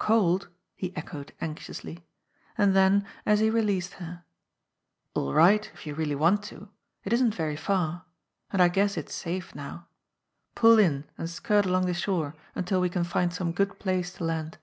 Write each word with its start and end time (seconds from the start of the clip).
"Cold!" 0.00 0.48
he 0.74 0.92
echoed 0.96 1.32
anxiously; 1.40 2.04
and 2.58 2.74
then, 2.74 3.06
as 3.24 3.38
he 3.38 3.48
released 3.50 3.92
her: 4.02 4.24
"All 5.14 5.32
right, 5.32 5.70
if 5.74 5.86
you 5.86 5.94
really 5.94 6.16
want 6.16 6.42
to. 6.46 6.70
It 7.04 7.12
isn't 7.12 7.36
very 7.36 7.54
far. 7.54 8.04
And 8.50 8.60
I 8.60 8.66
guess 8.66 8.96
it's 8.96 9.14
safe 9.14 9.54
now. 9.54 9.86
Pull 10.56 10.80
in 10.80 11.04
and 11.16 11.30
skirt 11.30 11.66
along 11.66 11.86
the 11.86 11.94
shore 11.94 12.34
until 12.56 12.80
we 12.80 12.88
can 12.88 13.04
find 13.04 13.32
some 13.32 13.52
good 13.52 13.78
place 13.78 14.12
to 14.14 14.24
land." 14.24 14.58